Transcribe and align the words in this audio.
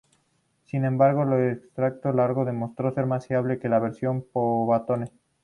Sin 0.63 0.83
embargo, 0.83 1.21
el 1.31 1.51
extractor 1.53 2.15
largo 2.15 2.43
demostró 2.43 2.91
ser 2.91 3.05
más 3.05 3.27
fiable 3.27 3.59
que 3.59 3.69
la 3.69 3.77
versión 3.77 4.23
pivotante. 4.23 5.11